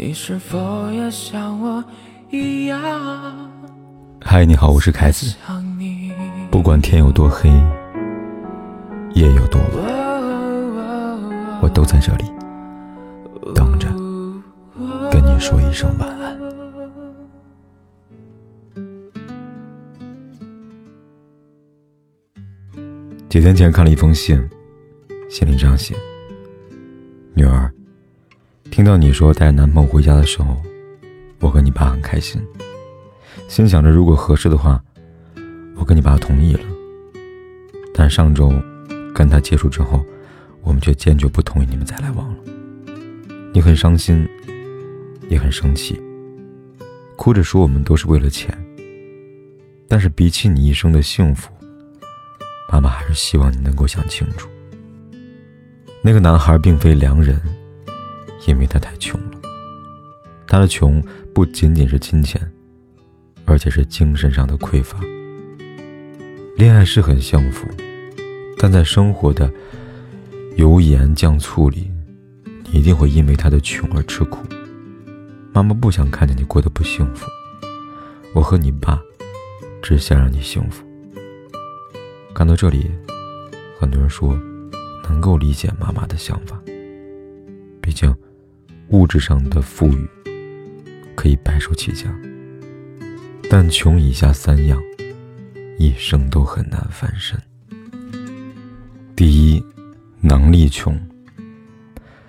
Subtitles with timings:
[0.00, 1.84] 你是否也像我
[2.30, 2.80] 一样？
[4.20, 5.34] 嗨，你好，我是凯子。
[6.52, 7.50] 不管天有多黑，
[9.12, 9.68] 夜有多晚，
[11.60, 12.26] 我都在这里
[13.56, 13.88] 等着
[15.10, 16.38] 跟你说一声晚安。
[23.28, 24.40] 几天前看了一封信，
[25.28, 25.96] 信里这样写
[27.34, 27.67] ：“女儿。”
[28.78, 30.56] 听到你说带男朋友回家的时候，
[31.40, 32.40] 我和你爸很开心，
[33.48, 34.80] 心想着如果合适的话，
[35.74, 36.60] 我跟你爸同意了。
[37.92, 38.52] 但上周
[39.12, 40.06] 跟他接触之后，
[40.62, 42.36] 我们却坚决不同意你们再来往了。
[43.52, 44.24] 你很伤心，
[45.28, 46.00] 也很生气，
[47.16, 48.56] 哭着说我们都是为了钱。
[49.88, 51.50] 但是比起你一生的幸福，
[52.72, 54.48] 妈妈还是希望你能够想清楚，
[56.00, 57.42] 那个男孩并非良人。
[58.46, 59.40] 因为他太穷了，
[60.46, 61.02] 他的穷
[61.34, 62.40] 不仅仅是金钱，
[63.44, 64.98] 而且是精神上的匮乏。
[66.56, 67.68] 恋爱是很幸福，
[68.56, 69.52] 但在生活的
[70.56, 71.90] 油盐酱醋里，
[72.70, 74.46] 你一定会因为他的穷而吃苦。
[75.52, 77.26] 妈妈不想看见你过得不幸福，
[78.34, 79.00] 我和你爸
[79.82, 80.84] 只想让你幸福。
[82.34, 82.90] 看到这里，
[83.78, 84.38] 很多人说
[85.08, 86.60] 能够理解妈妈的想法，
[87.82, 88.14] 毕竟。
[88.90, 90.08] 物质上的富裕
[91.14, 92.06] 可以白手起家，
[93.50, 94.80] 但穷以下三样，
[95.78, 97.38] 一生都很难翻身。
[99.14, 99.62] 第一，
[100.20, 100.98] 能力穷。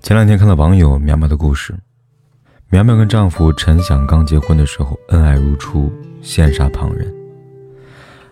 [0.00, 1.72] 前两天看到网友苗苗的故事，
[2.68, 7.14] 苗苗跟丈夫陈想刚结婚的时候，恩爱如初，羡煞旁人。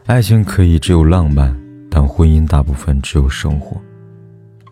[0.07, 1.57] 爱情可以只有浪漫，
[1.89, 3.81] 但婚姻大部分只有生活。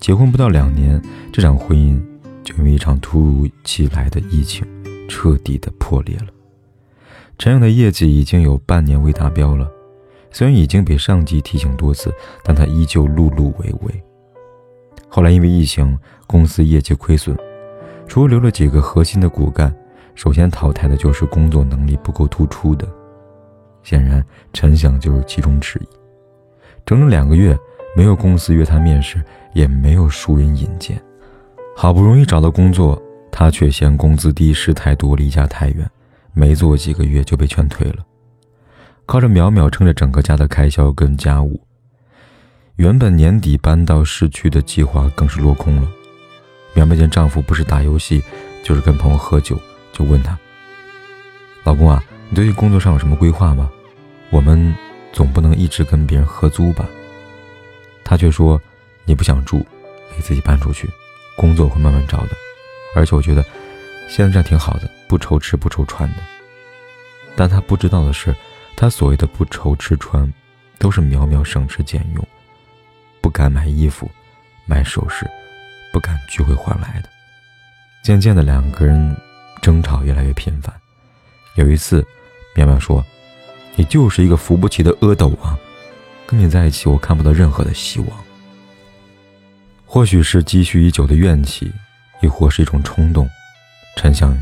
[0.01, 1.01] 结婚不到两年，
[1.33, 2.03] 这场婚姻。
[2.47, 4.65] 就因为一场突如其来的疫情，
[5.09, 6.27] 彻底的破裂了。
[7.39, 9.69] 陈勇的业绩已经有半年未达标了，
[10.31, 12.15] 虽然已经被上级提醒多次，
[12.45, 14.03] 但他依旧碌碌为为。
[15.09, 15.99] 后来因为疫情，
[16.29, 17.37] 公司业绩亏损，
[18.07, 19.75] 除了留了几个核心的骨干，
[20.15, 22.87] 首先淘汰的就是工作能力不够突出的。
[23.83, 25.89] 显然，陈翔就是其中之一。
[26.85, 27.59] 整整两个月，
[27.97, 29.21] 没有公司约他面试，
[29.53, 31.03] 也没有熟人引荐。
[31.79, 33.01] 好不容易找到工作，
[33.31, 35.89] 他却嫌工资低、事太多、离家太远，
[36.33, 37.99] 没做几个月就被劝退了。
[39.05, 41.61] 靠着淼淼撑着整个家的开销跟家务，
[42.77, 45.87] 原本年底搬到市区的计划更是落空了。
[46.75, 48.23] 淼淼见丈夫不是打游戏，
[48.65, 49.61] 就是跟朋友喝酒，
[49.93, 50.37] 就问他
[51.63, 53.71] ：“老公啊，你最近工作上有什么规划吗？
[54.31, 54.75] 我们
[55.13, 56.89] 总不能一直跟别人合租吧？”
[58.03, 58.59] 他却说
[59.05, 59.59] ：“你不想住，
[60.11, 60.89] 可以自己搬出去。”
[61.37, 62.31] 工作会慢慢找的，
[62.95, 63.45] 而且我觉得
[64.09, 66.17] 现在这样挺好的，不愁吃不愁穿的。
[67.37, 68.35] 但他不知道的是，
[68.75, 70.33] 他所谓的不愁吃穿，
[70.79, 72.29] 都是苗苗省吃俭用，
[73.21, 74.11] 不敢买衣服、
[74.65, 75.31] 买首饰，
[75.93, 77.09] 不敢聚会换来的。
[78.03, 79.17] 渐渐的，两个人
[79.61, 80.75] 争吵越来越频繁。
[81.57, 82.07] 有一次，
[82.55, 83.05] 苗苗说
[83.77, 85.59] ：“你就是一个扶不起的阿斗啊，
[86.27, 88.09] 跟你在一起，我看不到任何的希望。”
[89.97, 91.73] 或许是积蓄已久的怨气，
[92.21, 93.27] 亦或是一种冲动，
[93.97, 94.39] 陈翔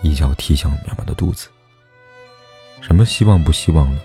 [0.00, 1.50] 一脚踢向苗苗的肚子。
[2.80, 4.00] 什么希望不希望的？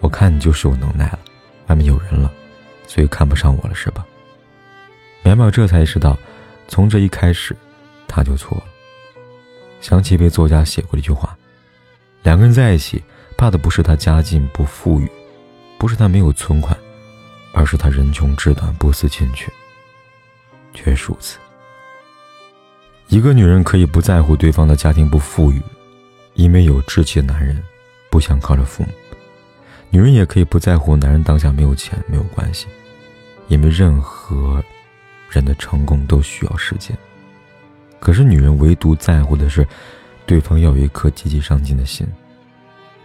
[0.00, 1.18] 我看你就是有能耐了，
[1.66, 2.32] 外面有人了，
[2.86, 4.06] 所以看不上我了是吧？
[5.22, 6.16] 苗苗这才意识到，
[6.66, 7.54] 从这一开始，
[8.08, 8.64] 他就错了。
[9.82, 11.36] 想起一位作家写过的一句话：
[12.22, 13.04] 两个人在一起，
[13.36, 15.10] 怕的不是他家境不富裕，
[15.76, 16.74] 不是他没有存款，
[17.52, 19.52] 而是他人穷志短，不思进取。
[20.74, 21.38] 却如此。
[23.08, 25.62] 一个女人可以不在乎对方的家庭不富裕，
[26.34, 27.62] 因为有志气的男人
[28.10, 28.88] 不想靠着父母；
[29.90, 32.66] 女人也可以不在乎男人当下没有钱没有关系，
[33.48, 34.62] 因为任何
[35.30, 36.96] 人的成功都需要时间。
[38.00, 39.66] 可是女人唯独在乎的是，
[40.26, 42.06] 对方要有一颗积极上进的心。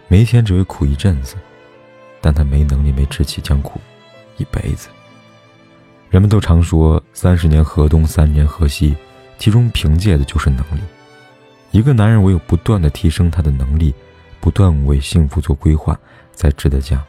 [0.08, 1.36] 没钱只会苦一阵子，
[2.20, 3.80] 但他没能力没志气将苦
[4.38, 4.88] 一辈子。
[6.10, 8.96] 人们都常说“三十年河东，三年河西”，
[9.38, 10.80] 其中凭借的就是能力。
[11.70, 13.94] 一个男人唯有不断的提升他的能力，
[14.40, 15.96] 不断为幸福做规划，
[16.32, 17.00] 才值得讲，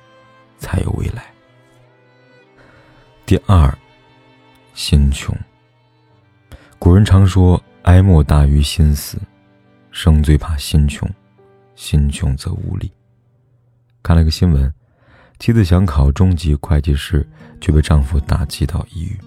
[0.59, 1.25] 才有未来。
[3.25, 3.75] 第二，
[4.75, 5.35] 心穷。
[6.77, 9.17] 古人常说“哀莫大于心死”，
[9.89, 11.09] 生最怕心穷，
[11.73, 12.91] 心穷则无力。
[14.03, 14.71] 看了个新闻。
[15.41, 17.27] 妻子想考中级会计师，
[17.59, 19.19] 却被丈夫打击到抑郁。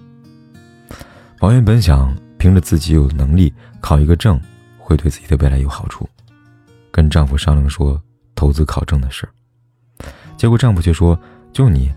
[1.41, 4.39] 王源本想凭着自己有能力考一个证，
[4.77, 6.07] 会对自己的未来有好处，
[6.89, 8.01] 跟丈夫商量说
[8.33, 9.27] 投资考证的事
[10.37, 11.19] 结果丈夫却说
[11.51, 11.91] ：“就你，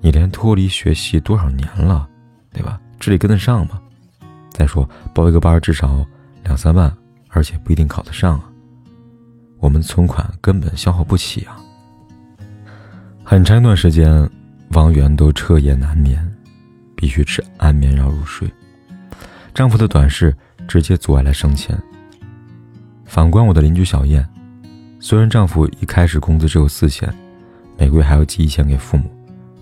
[0.00, 2.08] 你连脱离学习多少年了，
[2.52, 2.80] 对吧？
[2.98, 3.80] 智力跟得上吗？
[4.50, 6.04] 再说报一个班至少
[6.42, 6.92] 两三万，
[7.28, 8.50] 而且不一定考得上啊。
[9.60, 11.56] 我们存款根本消耗不起啊。”
[13.26, 14.30] 很长一段时间，
[14.72, 16.22] 王源都彻夜难眠，
[16.94, 18.46] 必须吃安眠药入睡。
[19.54, 20.36] 丈夫的短视
[20.68, 21.74] 直接阻碍了升迁。
[23.06, 24.28] 反观我的邻居小燕，
[25.00, 27.08] 虽然丈夫一开始工资只有四千，
[27.78, 29.10] 每个月还要寄一千给父母，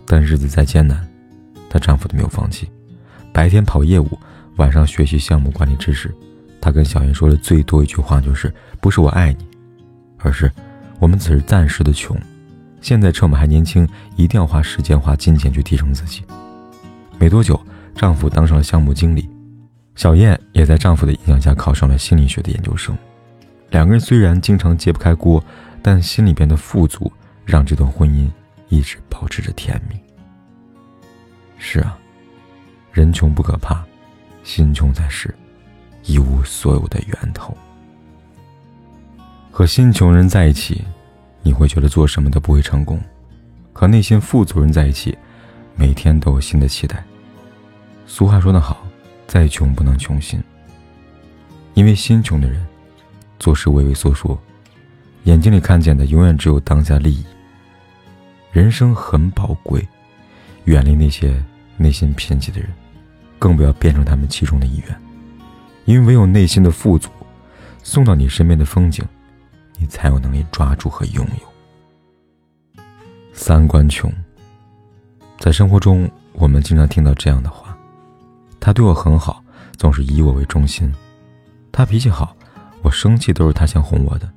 [0.06, 1.00] 但日子再艰难，
[1.70, 2.68] 她丈夫都没有放弃。
[3.32, 4.18] 白天跑业务，
[4.56, 6.12] 晚上学习项目管理知识。
[6.60, 9.46] 她跟小燕说的最多一句话就是：“不是我爱你，
[10.18, 10.50] 而是
[10.98, 12.18] 我们只是暂时的穷。
[12.82, 16.22] 现在趁我们还年轻，一定要花时间、花金钱去提升自己。”
[17.18, 17.58] 没多久，
[17.94, 19.30] 丈夫当上了项目经理，
[19.94, 22.98] 小燕也在丈夫的影响下考上了心理学的研究生。
[23.70, 25.42] 两个人虽然经常揭不开锅，
[25.80, 27.10] 但心里边的富足
[27.44, 28.28] 让这段婚姻
[28.68, 29.96] 一直保持着甜蜜。
[31.58, 31.96] 是啊，
[32.90, 33.84] 人穷不可怕，
[34.42, 35.32] 心穷才是
[36.04, 37.56] 一无所有的源头。
[39.50, 40.82] 和心穷人在一起，
[41.42, 42.98] 你会觉得做什么都不会成功；
[43.72, 45.16] 和内心富足人在一起，
[45.74, 47.04] 每天都有新的期待。
[48.06, 48.86] 俗话说得好，
[49.26, 50.42] 再穷不能穷心，
[51.74, 52.64] 因为心穷的人。
[53.38, 54.40] 做事畏畏缩缩，
[55.24, 57.24] 眼睛里看见的永远只有当下利益。
[58.52, 59.84] 人生很宝贵，
[60.66, 61.42] 远离那些
[61.76, 62.70] 内心贫瘠的人，
[63.40, 64.96] 更不要变成他们其中的一员。
[65.86, 67.10] 因为唯有内心的富足，
[67.82, 69.04] 送到你身边的风景，
[69.82, 72.82] 你才有能力抓住和拥有。
[73.32, 74.12] 三观穷，
[75.40, 77.76] 在生活中我们经常听到这样的话：
[78.60, 79.42] 他对我很好，
[79.76, 80.88] 总是以我为中心；
[81.72, 82.36] 他脾气好。
[82.80, 84.32] 我生气都是他先哄我的，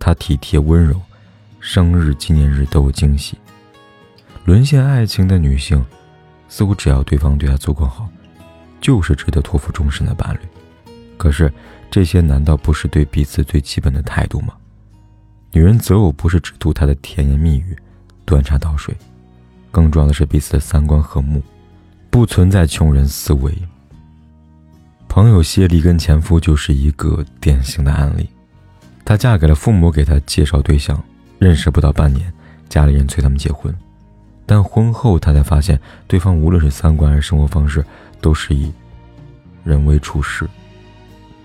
[0.00, 1.00] 他体贴温柔，
[1.60, 3.38] 生日纪念日都有惊喜。
[4.44, 5.84] 沦陷爱情的女性，
[6.48, 8.08] 似乎只要对方对她足够好，
[8.80, 10.38] 就是值得托付终身的伴侣。
[11.16, 11.52] 可是
[11.88, 14.54] 这些难道不是对彼此最基本的态度吗？
[15.52, 17.76] 女人择偶不是只图他的甜言蜜语、
[18.24, 18.94] 端茶倒水，
[19.70, 21.42] 更重要的是彼此的三观和睦，
[22.10, 23.52] 不存在穷人思维。
[25.08, 28.28] 朋友谢丽跟前夫就是一个典型的案例。
[29.04, 31.02] 她嫁给了父母给她介绍对象，
[31.38, 32.30] 认识不到半年，
[32.68, 33.74] 家里人催他们结婚。
[34.44, 37.82] 但婚后她才发现，对方无论是三观还是生活方式，
[38.20, 38.70] 都是以
[39.64, 40.46] 人为处事。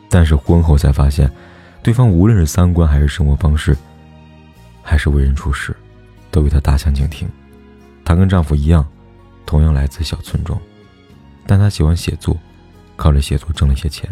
[0.10, 1.32] 但是婚后才发现，
[1.82, 3.76] 对方无论是三观还是生活方式，
[4.83, 5.75] 还是为人处事，
[6.30, 7.27] 都与她大相径庭。
[8.06, 8.85] 她跟丈夫一样，
[9.45, 10.59] 同样来自小村庄，
[11.47, 12.38] 但她喜欢写作。
[12.95, 14.07] 靠着写作挣了些钱，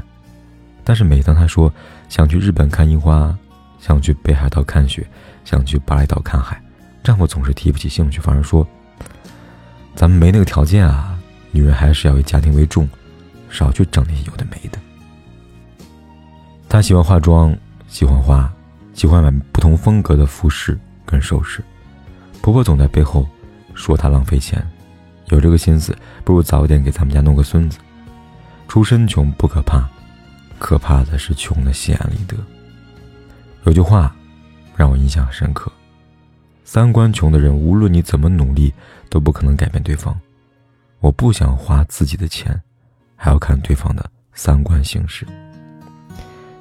[0.83, 1.71] 但是每当她说
[2.09, 3.33] 想去日本看樱花，
[3.79, 5.07] 想去北海道看雪，
[5.45, 6.59] 想去巴厘岛看海，
[7.03, 8.67] 丈夫总是提不起兴趣，反而说
[9.95, 11.15] ：“咱们没那个条件啊，
[11.51, 12.89] 女人还是要以家庭为重，
[13.51, 14.79] 少去整那些有的没的。”
[16.67, 17.55] 她喜欢化妆，
[17.87, 18.51] 喜欢花，
[19.01, 21.63] 喜欢买不同风格的服饰跟首饰，
[22.39, 23.27] 婆婆总在背后
[23.73, 24.63] 说她浪费钱，
[25.29, 27.79] 有这个心思，不如早点给咱们家弄个孙子。
[28.67, 29.89] 出身穷不可怕，
[30.59, 32.37] 可怕的是穷的心安理得。
[33.63, 34.15] 有句话
[34.75, 35.71] 让我印象深刻：
[36.63, 38.71] 三观穷的人，无论你怎么努力，
[39.09, 40.15] 都不可能改变对方。
[40.99, 42.61] 我不想花自己的钱，
[43.15, 45.25] 还要看对方的三观行事。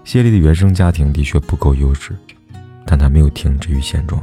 [0.05, 2.17] 谢丽的原生家庭的确不够优质，
[2.87, 4.21] 但她没有停止于现状，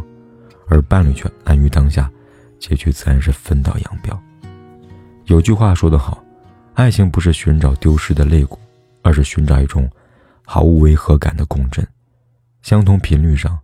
[0.67, 2.12] 而伴侣却安于当下，
[2.60, 4.19] 结局自然是分道扬镳。
[5.25, 6.24] 有句话说得好。
[6.74, 8.60] 爱情不是寻找丢失的肋骨，
[9.01, 9.89] 而是寻找一种
[10.46, 11.84] 毫无违和感的共振。
[12.62, 13.57] 相同频率上，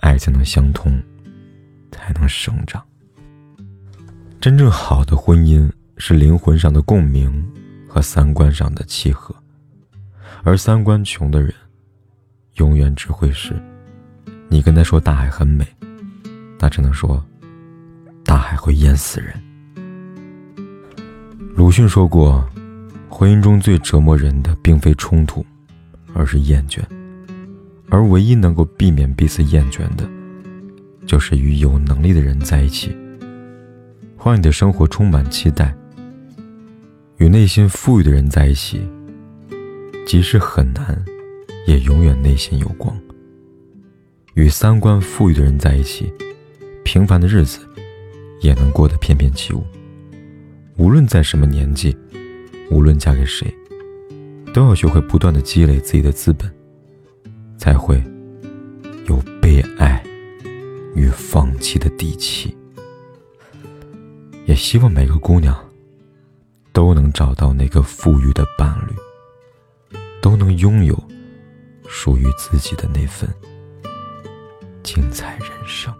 [0.00, 1.02] 爱才能相通，
[1.90, 2.84] 才能生长。
[4.38, 7.42] 真正好的婚姻是灵魂上的共鸣
[7.88, 9.34] 和三观上的契合，
[10.46, 11.52] 而三观穷的人，
[12.58, 13.52] 永远只会是，
[14.48, 15.66] 你跟他说大海很美，
[16.56, 17.20] 他只能说，
[18.24, 19.34] 大海会淹死人。
[21.56, 22.48] 鲁迅说过
[23.10, 25.44] ：“婚姻中最折磨人的，并非冲突，
[26.14, 26.78] 而是厌倦。
[27.90, 30.08] 而唯一能够避免彼此厌倦的，
[31.08, 32.96] 就是与有能力的人在一起，
[34.24, 35.74] 让你的生活充满期待。
[37.16, 38.88] 与内心富裕的人在一起，
[40.06, 41.04] 即使很难，
[41.66, 42.96] 也永远内心有光。
[44.34, 46.12] 与三观富裕的人在一起，
[46.84, 47.58] 平凡的日子，
[48.40, 49.64] 也能过得翩翩起舞。”
[50.78, 51.96] 无论在什么年纪，
[52.70, 53.52] 无论嫁给谁，
[54.54, 56.48] 都要学会不断的积累自己的资本，
[57.56, 58.00] 才会
[59.08, 60.04] 有被爱
[60.94, 62.56] 与放弃的底气。
[64.44, 65.58] 也希望每个姑娘
[66.72, 68.94] 都能找到那个富裕的伴侣，
[70.26, 70.92] 都能拥有
[71.86, 73.32] 属于自己的那份
[74.82, 75.94] 精彩人生。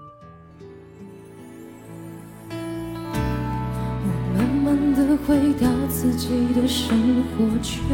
[2.51, 7.85] 我慢慢的回到自己的生活圈。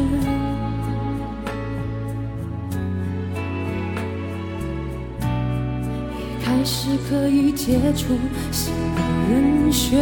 [6.43, 8.17] 开始可以接触
[8.51, 9.99] 新的人选，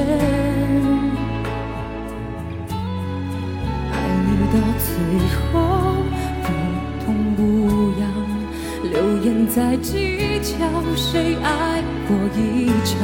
[3.92, 4.88] 爱你到最
[5.36, 5.52] 后
[9.48, 10.58] 在计较
[10.96, 12.98] 谁爱过一场，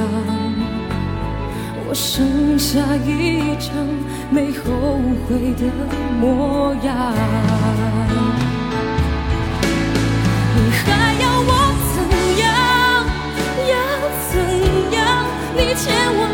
[1.88, 3.74] 我剩下一张
[4.30, 4.64] 没后
[5.28, 5.64] 悔的
[6.20, 6.88] 模样。
[10.56, 10.86] 你还
[11.22, 11.52] 要我
[11.94, 11.96] 怎
[12.44, 12.48] 样？
[13.72, 13.76] 要
[14.30, 14.34] 怎
[14.98, 14.98] 样？
[15.56, 15.86] 你欠
[16.20, 16.27] 我。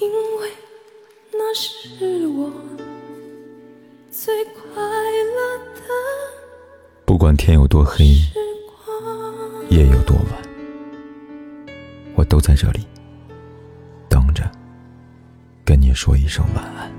[0.00, 0.48] 因为
[1.32, 2.52] 那是我
[4.10, 5.82] 最快乐的。
[7.04, 8.04] 不管天有多黑，
[9.70, 10.42] 夜有多晚，
[12.14, 12.86] 我都在这里
[14.08, 14.48] 等着，
[15.64, 16.97] 跟你说一声晚安。